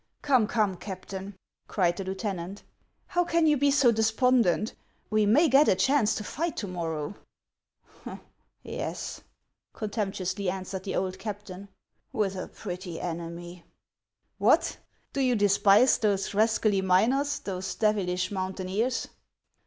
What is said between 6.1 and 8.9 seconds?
to fight to morrow." HANS OF ICELAND. 333"